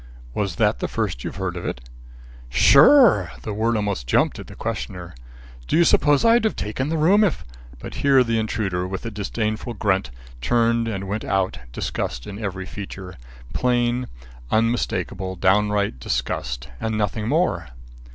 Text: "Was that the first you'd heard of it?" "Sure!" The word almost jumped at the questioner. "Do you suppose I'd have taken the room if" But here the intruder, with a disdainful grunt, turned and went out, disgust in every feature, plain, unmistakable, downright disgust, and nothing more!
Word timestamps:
"Was 0.33 0.55
that 0.55 0.79
the 0.79 0.87
first 0.87 1.23
you'd 1.23 1.35
heard 1.35 1.55
of 1.55 1.63
it?" 1.63 1.79
"Sure!" 2.49 3.29
The 3.43 3.53
word 3.53 3.75
almost 3.75 4.07
jumped 4.07 4.39
at 4.39 4.47
the 4.47 4.55
questioner. 4.55 5.13
"Do 5.67 5.77
you 5.77 5.83
suppose 5.83 6.25
I'd 6.25 6.43
have 6.43 6.55
taken 6.55 6.89
the 6.89 6.97
room 6.97 7.23
if" 7.23 7.45
But 7.81 7.93
here 8.01 8.23
the 8.23 8.39
intruder, 8.39 8.87
with 8.87 9.05
a 9.05 9.11
disdainful 9.11 9.75
grunt, 9.75 10.09
turned 10.41 10.87
and 10.87 11.07
went 11.07 11.23
out, 11.23 11.59
disgust 11.71 12.25
in 12.25 12.39
every 12.43 12.65
feature, 12.65 13.15
plain, 13.53 14.07
unmistakable, 14.49 15.35
downright 15.35 15.99
disgust, 15.99 16.67
and 16.79 16.97
nothing 16.97 17.27
more! 17.27 17.67